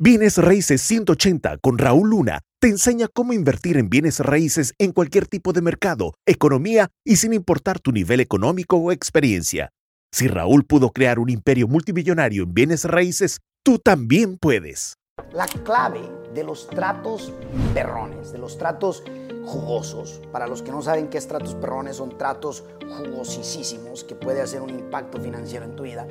Bienes 0.00 0.38
Raíces 0.38 0.80
180 0.82 1.58
con 1.58 1.76
Raúl 1.76 2.10
Luna 2.10 2.42
te 2.60 2.68
enseña 2.68 3.08
cómo 3.12 3.32
invertir 3.32 3.76
en 3.76 3.90
bienes 3.90 4.20
raíces 4.20 4.72
en 4.78 4.92
cualquier 4.92 5.26
tipo 5.26 5.52
de 5.52 5.60
mercado, 5.60 6.14
economía 6.24 6.86
y 7.04 7.16
sin 7.16 7.32
importar 7.32 7.80
tu 7.80 7.90
nivel 7.90 8.20
económico 8.20 8.76
o 8.76 8.92
experiencia. 8.92 9.70
Si 10.12 10.28
Raúl 10.28 10.64
pudo 10.64 10.90
crear 10.90 11.18
un 11.18 11.30
imperio 11.30 11.66
multimillonario 11.66 12.44
en 12.44 12.54
bienes 12.54 12.84
raíces, 12.84 13.40
tú 13.64 13.80
también 13.80 14.38
puedes. 14.38 14.94
La 15.32 15.46
clave 15.46 16.08
de 16.32 16.44
los 16.44 16.70
tratos 16.70 17.32
perrones, 17.74 18.30
de 18.30 18.38
los 18.38 18.56
tratos 18.56 19.02
jugosos, 19.44 20.20
para 20.30 20.46
los 20.46 20.62
que 20.62 20.70
no 20.70 20.80
saben 20.80 21.08
qué 21.08 21.18
es 21.18 21.26
tratos 21.26 21.56
perrones, 21.56 21.96
son 21.96 22.16
tratos 22.16 22.62
jugosísimos 22.88 24.04
que 24.04 24.14
puede 24.14 24.42
hacer 24.42 24.62
un 24.62 24.70
impacto 24.70 25.20
financiero 25.20 25.64
en 25.64 25.74
tu 25.74 25.82
vida 25.82 26.06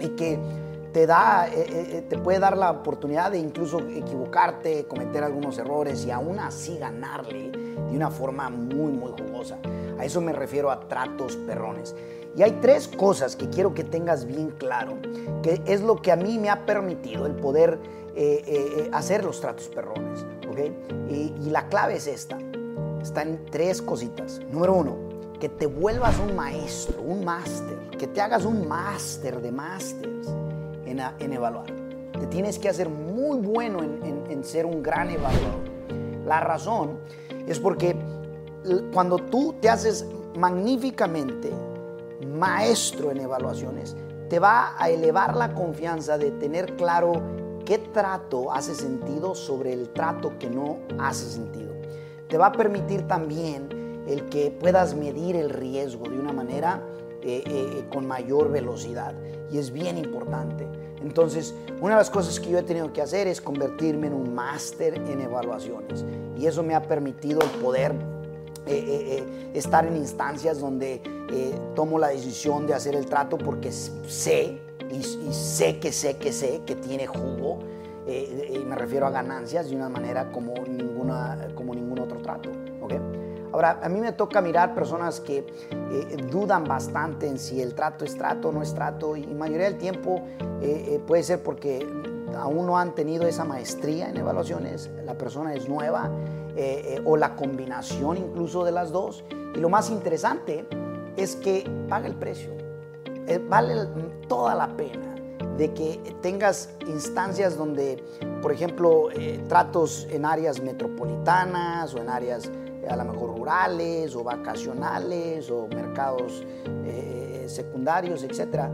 y 0.00 0.08
que 0.08 0.40
te, 0.92 1.06
da, 1.06 1.48
eh, 1.48 1.52
eh, 1.56 1.66
eh, 1.90 2.02
te 2.08 2.18
puede 2.18 2.38
dar 2.38 2.56
la 2.56 2.70
oportunidad 2.70 3.30
de 3.30 3.38
incluso 3.38 3.80
equivocarte, 3.80 4.86
cometer 4.86 5.24
algunos 5.24 5.58
errores 5.58 6.04
y 6.04 6.10
aún 6.10 6.38
así 6.38 6.78
ganarle 6.78 7.50
de 7.50 7.96
una 7.96 8.10
forma 8.10 8.50
muy, 8.50 8.92
muy 8.92 9.12
jugosa. 9.12 9.58
A 9.98 10.04
eso 10.04 10.20
me 10.20 10.32
refiero 10.32 10.70
a 10.70 10.80
tratos 10.88 11.36
perrones. 11.36 11.94
Y 12.36 12.42
hay 12.42 12.52
tres 12.62 12.88
cosas 12.88 13.36
que 13.36 13.48
quiero 13.50 13.74
que 13.74 13.84
tengas 13.84 14.24
bien 14.26 14.52
claro, 14.52 14.96
que 15.42 15.60
es 15.66 15.82
lo 15.82 15.96
que 15.96 16.12
a 16.12 16.16
mí 16.16 16.38
me 16.38 16.48
ha 16.48 16.64
permitido 16.64 17.26
el 17.26 17.34
poder 17.34 17.78
hacer 18.92 19.24
los 19.24 19.40
tratos 19.40 19.68
perrones. 19.68 20.24
Y, 21.10 21.34
y 21.42 21.50
la 21.50 21.68
clave 21.68 21.96
es 21.96 22.06
esta. 22.06 22.38
Está 23.02 23.22
en 23.22 23.44
tres 23.50 23.82
cositas. 23.82 24.40
Número 24.50 24.74
uno, 24.74 24.96
que 25.38 25.50
te 25.50 25.66
vuelvas 25.66 26.18
un 26.18 26.34
maestro, 26.34 27.02
un 27.02 27.22
máster, 27.22 27.76
que 27.98 28.06
te 28.06 28.22
hagas 28.22 28.46
un 28.46 28.66
máster 28.66 29.42
de 29.42 29.52
másters 29.52 30.41
en, 30.92 31.32
evaluar. 31.32 31.66
Te 32.12 32.26
tienes 32.26 32.58
que 32.58 32.68
hacer 32.68 32.88
muy 32.88 33.38
bueno 33.38 33.82
en, 33.82 34.44
ser 34.44 34.66
un 34.66 34.82
gran 34.82 35.10
evaluador. 35.10 35.60
La 36.24 36.40
razón 36.40 36.98
es 37.46 37.58
porque 37.58 37.96
cuando 38.92 39.16
tú 39.16 39.54
te 39.60 39.68
haces 39.68 40.06
magníficamente 40.36 41.50
maestro 42.26 43.10
en 43.10 43.20
evaluaciones, 43.20 43.96
te 44.28 44.38
va 44.38 44.74
a 44.78 44.88
elevar 44.90 45.36
la 45.36 45.54
confianza 45.54 46.18
de 46.18 46.30
tener 46.32 46.76
claro 46.76 47.20
qué 47.64 47.78
trato 47.78 48.52
hace 48.52 48.74
sentido 48.74 49.34
sobre 49.34 49.72
el 49.72 49.90
trato 49.90 50.38
que 50.38 50.48
no 50.48 50.78
hace 50.98 51.26
sentido. 51.26 51.72
Te 52.28 52.38
va 52.38 52.46
a 52.46 52.52
permitir 52.52 53.06
también 53.06 54.04
el 54.06 54.28
que 54.28 54.50
puedas 54.50 54.94
medir 54.94 55.36
el 55.36 55.50
riesgo 55.50 56.08
de 56.08 56.18
una 56.18 56.32
manera 56.32 56.82
eh, 57.22 57.44
eh, 57.46 57.84
con 57.92 58.06
mayor 58.06 58.50
velocidad. 58.50 59.14
Y 59.50 59.58
es 59.58 59.70
bien 59.70 59.96
importante. 59.98 60.66
Entonces, 61.02 61.54
una 61.80 61.94
de 61.94 62.00
las 62.00 62.10
cosas 62.10 62.38
que 62.38 62.50
yo 62.50 62.58
he 62.58 62.62
tenido 62.62 62.92
que 62.92 63.02
hacer 63.02 63.26
es 63.26 63.40
convertirme 63.40 64.06
en 64.06 64.14
un 64.14 64.34
máster 64.34 64.94
en 64.94 65.20
evaluaciones. 65.20 66.04
Y 66.38 66.46
eso 66.46 66.62
me 66.62 66.74
ha 66.74 66.82
permitido 66.82 67.40
el 67.40 67.50
poder 67.60 67.92
eh, 68.66 68.74
eh, 68.76 69.16
eh, 69.18 69.50
estar 69.54 69.84
en 69.86 69.96
instancias 69.96 70.60
donde 70.60 71.02
tomo 71.74 71.98
la 71.98 72.08
decisión 72.08 72.66
de 72.66 72.74
hacer 72.74 72.94
el 72.94 73.06
trato 73.06 73.38
porque 73.38 73.72
sé 73.72 74.58
y, 74.90 75.02
sé 75.32 75.78
que 75.78 75.90
sé 75.90 76.18
que 76.18 76.30
sé 76.30 76.60
que 76.66 76.76
tiene 76.76 77.06
jugo. 77.06 77.60
y 78.06 78.58
me 78.58 78.76
refiero 78.76 79.06
a 79.06 79.10
ganancias 79.10 79.70
de 79.70 79.76
una 79.76 79.88
manera 79.88 80.30
como, 80.30 80.54
ninguna, 80.66 81.48
como 81.54 81.74
ningún 81.74 81.98
otro 81.98 82.20
trato. 82.20 82.50
¿okay? 82.80 83.00
Ahora, 83.52 83.80
a 83.82 83.88
mí 83.88 84.00
me 84.00 84.12
toca 84.12 84.40
mirar 84.40 84.74
personas 84.74 85.20
que 85.20 85.46
eh, 85.70 86.16
dudan 86.30 86.64
bastante 86.64 87.26
en 87.26 87.38
si 87.38 87.60
el 87.60 87.74
trato 87.74 88.04
es 88.04 88.16
trato 88.16 88.48
o 88.48 88.52
no 88.52 88.62
es 88.62 88.74
trato 88.74 89.14
y 89.14 89.26
mayoría 89.26 89.66
del 89.66 89.76
tiempo 89.76 90.22
eh, 90.62 90.94
eh, 90.94 91.00
puede 91.06 91.22
ser 91.22 91.42
porque 91.42 91.86
aún 92.34 92.66
no 92.66 92.78
han 92.78 92.94
tenido 92.94 93.26
esa 93.26 93.44
maestría 93.44 94.08
en 94.08 94.16
evaluaciones, 94.16 94.90
la 95.04 95.18
persona 95.18 95.54
es 95.54 95.68
nueva 95.68 96.10
o 97.06 97.16
la 97.16 97.34
combinación 97.34 98.18
incluso 98.18 98.62
de 98.64 98.72
las 98.72 98.90
dos. 98.90 99.24
Y 99.54 99.58
lo 99.58 99.70
más 99.70 99.90
interesante 99.90 100.66
es 101.16 101.36
que 101.36 101.64
paga 101.88 102.06
el 102.06 102.14
precio, 102.14 102.50
vale 103.48 103.74
toda 104.28 104.54
la 104.54 104.68
pena 104.76 105.14
de 105.56 105.72
que 105.72 106.00
tengas 106.20 106.70
instancias 106.86 107.56
donde, 107.56 108.02
por 108.40 108.52
ejemplo, 108.52 109.08
tratos 109.48 110.06
en 110.10 110.24
áreas 110.24 110.60
metropolitanas 110.60 111.94
o 111.94 111.98
en 111.98 112.08
áreas 112.08 112.50
a 112.88 112.96
lo 112.96 113.04
mejor 113.04 113.36
rurales 113.36 114.14
o 114.14 114.24
vacacionales 114.24 115.50
o 115.50 115.68
mercados 115.68 116.44
eh, 116.84 117.44
secundarios, 117.46 118.22
etc. 118.24 118.68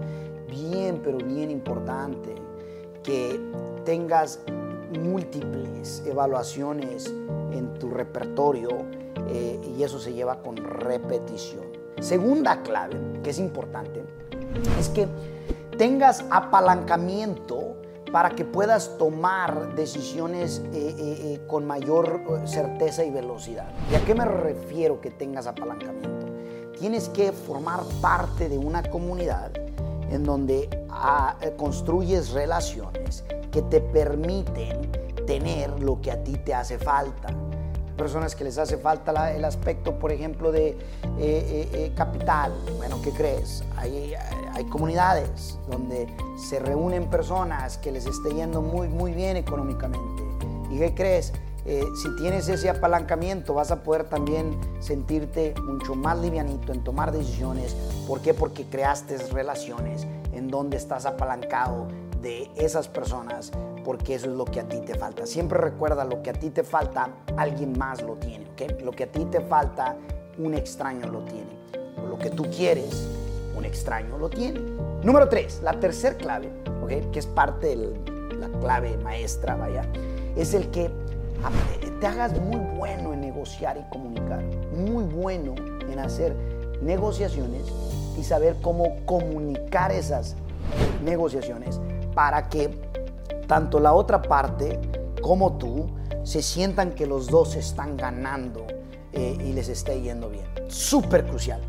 Bien, 0.49 1.01
pero 1.03 1.19
bien 1.19 1.51
importante 1.51 2.35
que 3.03 3.41
tengas 3.85 4.41
múltiples 4.99 6.03
evaluaciones 6.07 7.07
en 7.53 7.75
tu 7.79 7.91
repertorio 7.91 8.69
eh, 9.29 9.61
y 9.77 9.83
eso 9.83 9.99
se 9.99 10.13
lleva 10.13 10.41
con 10.43 10.57
repetición. 10.57 11.65
Segunda 12.01 12.63
clave, 12.63 12.97
que 13.23 13.31
es 13.31 13.39
importante, 13.39 14.03
es 14.79 14.89
que 14.89 15.09
tengas 15.77 16.25
apalancamiento 16.31 17.77
para 18.13 18.31
que 18.31 18.45
puedas 18.45 18.97
tomar 18.99 19.75
decisiones 19.75 20.63
eh, 20.73 20.73
eh, 20.73 20.95
eh, 20.99 21.41
con 21.47 21.67
mayor 21.67 22.23
certeza 22.45 23.05
y 23.05 23.11
velocidad. 23.11 23.69
¿Y 23.91 23.95
a 23.95 24.05
qué 24.05 24.15
me 24.15 24.25
refiero 24.25 25.01
que 25.01 25.11
tengas 25.11 25.47
apalancamiento? 25.47 26.27
Tienes 26.79 27.09
que 27.09 27.33
formar 27.33 27.81
parte 28.01 28.49
de 28.49 28.57
una 28.57 28.83
comunidad 28.83 29.51
en 30.11 30.25
donde 30.25 30.69
ah, 30.91 31.37
construyes 31.57 32.31
relaciones 32.31 33.25
que 33.51 33.63
te 33.63 33.81
permiten 33.81 34.91
tener 35.27 35.81
lo 35.83 36.01
que 36.01 36.11
a 36.11 36.23
ti 36.23 36.37
te 36.37 36.55
hace 36.55 36.79
falta 36.79 37.29
personas 37.99 38.35
que 38.35 38.45
les 38.45 38.57
hace 38.57 38.79
falta 38.79 39.35
el 39.35 39.45
aspecto, 39.45 39.99
por 39.99 40.11
ejemplo, 40.11 40.51
de 40.51 40.69
eh, 40.69 40.77
eh, 41.19 41.69
eh, 41.75 41.93
capital. 41.95 42.55
Bueno, 42.79 43.03
¿qué 43.03 43.11
crees? 43.11 43.63
Hay, 43.77 44.15
hay 44.55 44.65
comunidades 44.65 45.59
donde 45.69 46.07
se 46.39 46.59
reúnen 46.61 47.11
personas 47.11 47.77
que 47.77 47.93
les 47.93 48.07
esté 48.07 48.33
yendo 48.33 48.63
muy, 48.63 48.89
muy 48.89 49.13
bien 49.13 49.37
económicamente. 49.37 50.23
¿Y 50.71 50.79
qué 50.79 50.95
crees? 50.95 51.35
si 52.03 52.17
tienes 52.17 52.49
ese 52.49 52.71
apalancamiento 52.71 53.53
vas 53.53 53.71
a 53.71 53.83
poder 53.83 54.05
también 54.05 54.59
sentirte 54.81 55.53
mucho 55.65 55.95
más 55.95 56.19
livianito 56.19 56.73
en 56.73 56.83
tomar 56.83 57.13
decisiones. 57.13 57.77
¿Por 58.07 58.23
qué? 58.23 58.33
Porque 58.33 58.65
creaste 58.65 59.19
relaciones 59.33 60.07
en 60.33 60.49
donde 60.49 60.79
estás 60.79 61.05
apalancado 61.05 61.89
de 62.23 62.51
esas 62.57 62.89
personas 62.89 63.53
porque 63.89 64.17
eso 64.17 64.27
es 64.27 64.37
lo 64.37 64.45
que 64.45 64.61
a 64.61 64.69
ti 64.69 64.81
te 64.83 64.95
falta. 64.97 65.25
Siempre 65.25 65.59
recuerda 65.59 66.05
lo 66.05 66.23
que 66.23 66.29
a 66.29 66.35
ti 66.35 66.51
te 66.51 66.63
falta, 66.63 67.09
alguien 67.39 67.73
más 67.79 68.03
lo 68.03 68.17
tiene. 68.17 68.45
Lo 68.85 68.93
que 68.93 69.05
a 69.05 69.07
ti 69.07 69.25
te 69.25 69.41
falta, 69.41 69.97
un 70.37 70.53
extraño 70.53 71.07
lo 71.07 71.21
tiene. 71.21 71.49
Lo 72.07 72.19
que 72.19 72.29
tú 72.29 72.45
quieres, 72.55 73.09
un 73.57 73.65
extraño 73.65 74.19
lo 74.19 74.29
tiene. 74.29 74.61
Número 75.03 75.27
tres, 75.31 75.63
la 75.63 75.73
tercer 75.81 76.19
clave. 76.19 76.51
Que 76.87 77.19
es 77.19 77.27
parte 77.27 77.69
de 77.69 77.95
la 78.39 78.49
clave 78.61 78.99
maestra, 78.99 79.57
vaya, 79.57 79.91
es 80.37 80.53
el 80.53 80.71
que 80.71 80.91
te 81.99 82.07
hagas 82.07 82.39
muy 82.39 82.61
bueno 82.77 83.15
en 83.15 83.23
negociar 83.23 83.79
y 83.79 83.91
comunicar, 83.91 84.43
muy 84.77 85.05
bueno 85.05 85.55
en 85.91 85.99
hacer 85.99 86.37
negociaciones 86.83 87.63
y 88.19 88.23
saber 88.23 88.57
cómo 88.61 89.03
comunicar 89.07 89.93
esas 89.93 90.37
negociaciones 91.03 91.81
para 92.15 92.51
que 92.51 92.88
tanto 93.49 93.81
la 93.81 93.95
otra 93.95 94.23
parte 94.23 94.79
como 95.21 95.55
tú 95.55 95.87
se 96.23 96.43
sientan 96.43 96.93
que 96.93 97.07
los 97.07 97.27
dos 97.27 97.57
están 97.57 97.97
ganando 97.97 98.67
eh, 99.13 99.37
y 99.41 99.53
les 99.55 99.69
esté 99.69 100.01
yendo 100.01 100.29
bien. 100.29 100.47
Súper 100.69 101.27
crucial. 101.27 101.61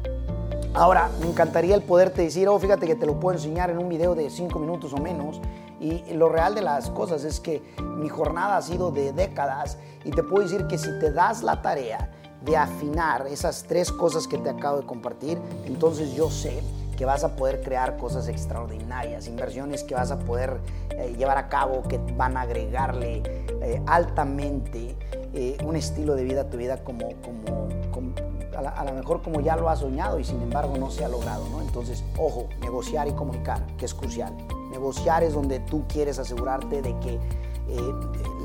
Ahora, 0.73 1.09
me 1.19 1.27
encantaría 1.27 1.73
el 1.73 1.81
poderte 1.81 2.21
decir, 2.21 2.47
oh, 2.47 2.59
fíjate 2.59 2.85
que 2.85 2.95
te 2.95 3.05
lo 3.05 3.19
puedo 3.19 3.35
enseñar 3.35 3.71
en 3.71 3.79
un 3.79 3.89
video 3.89 4.13
de 4.13 4.29
cinco 4.29 4.59
minutos 4.59 4.93
o 4.93 4.97
menos. 4.97 5.41
Y 5.79 6.13
lo 6.13 6.27
real 6.27 6.53
de 6.53 6.61
las 6.61 6.89
cosas 6.89 7.23
es 7.23 7.39
que 7.39 7.63
mi 7.97 8.09
jornada 8.09 8.57
ha 8.57 8.61
sido 8.61 8.91
de 8.91 9.13
décadas 9.13 9.77
y 10.03 10.11
te 10.11 10.21
puedo 10.21 10.43
decir 10.43 10.67
que 10.67 10.77
si 10.77 10.89
te 10.99 11.11
das 11.11 11.41
la 11.41 11.61
tarea 11.61 12.11
de 12.43 12.57
afinar 12.57 13.25
esas 13.27 13.63
tres 13.63 13.91
cosas 13.91 14.27
que 14.27 14.37
te 14.37 14.49
acabo 14.49 14.79
de 14.81 14.85
compartir, 14.85 15.39
entonces 15.65 16.13
yo 16.13 16.29
sé 16.29 16.61
que 16.99 17.05
vas 17.05 17.23
a 17.23 17.37
poder 17.37 17.61
crear 17.61 17.95
cosas 17.95 18.27
extraordinarias, 18.27 19.29
inversiones 19.29 19.85
que 19.85 19.95
vas 19.95 20.11
a 20.11 20.19
poder 20.19 20.59
eh, 20.89 21.15
llevar 21.17 21.37
a 21.37 21.47
cabo, 21.47 21.83
que 21.83 21.97
van 22.17 22.35
a 22.35 22.41
agregarle 22.41 23.23
eh, 23.61 23.81
altamente 23.87 24.97
eh, 25.33 25.57
un 25.63 25.77
estilo 25.77 26.13
de 26.13 26.25
vida 26.25 26.41
a 26.41 26.49
tu 26.49 26.57
vida 26.57 26.83
como, 26.83 27.07
como, 27.21 28.09
a, 28.53 28.83
lo 28.83 28.91
mejor 28.91 29.21
como 29.21 29.39
ya 29.39 29.55
lo 29.55 29.69
has 29.69 29.79
soñado 29.79 30.19
y 30.19 30.25
sin 30.25 30.41
embargo 30.41 30.75
no 30.77 30.91
se 30.91 31.05
ha 31.05 31.07
logrado. 31.07 31.47
¿no? 31.47 31.61
Entonces, 31.61 32.03
ojo, 32.17 32.49
negociar 32.59 33.07
y 33.07 33.13
comunicar, 33.13 33.65
que 33.77 33.85
es 33.85 33.93
crucial. 33.93 34.35
Negociar 34.69 35.23
es 35.23 35.33
donde 35.33 35.61
tú 35.61 35.85
quieres 35.87 36.19
asegurarte 36.19 36.81
de 36.81 36.99
que 36.99 37.17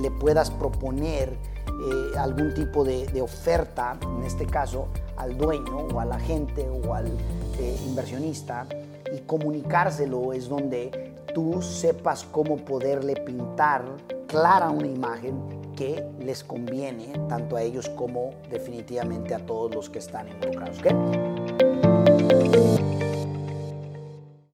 le 0.00 0.10
puedas 0.12 0.52
proponer 0.52 1.36
algún 2.16 2.54
tipo 2.54 2.84
de, 2.84 3.20
oferta, 3.20 3.96
en 4.02 4.24
este 4.24 4.46
caso, 4.46 4.88
al 5.16 5.36
dueño 5.36 5.88
o 5.92 6.00
a 6.00 6.04
la 6.04 6.18
gente 6.18 6.68
o 6.68 6.94
al 6.94 7.06
eh, 7.58 7.78
inversionista 7.86 8.66
y 9.14 9.20
comunicárselo 9.20 10.32
es 10.32 10.48
donde 10.48 11.14
tú 11.34 11.62
sepas 11.62 12.24
cómo 12.24 12.56
poderle 12.56 13.16
pintar 13.16 13.84
clara 14.26 14.70
una 14.70 14.86
imagen 14.86 15.36
que 15.76 16.04
les 16.20 16.44
conviene 16.44 17.12
tanto 17.28 17.56
a 17.56 17.62
ellos 17.62 17.88
como 17.90 18.30
definitivamente 18.50 19.34
a 19.34 19.38
todos 19.38 19.74
los 19.74 19.90
que 19.90 19.98
están 19.98 20.28
involucrados. 20.28 20.78
¿okay? 20.78 21.63